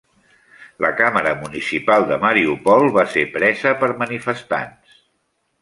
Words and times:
La 0.85 0.89
Càmera 1.01 1.33
Municipal 1.41 2.07
de 2.11 2.19
Mariupol 2.25 2.89
va 2.97 3.07
ser 3.17 3.29
presa 3.39 3.77
per 3.85 3.91
manifestants. 4.03 5.01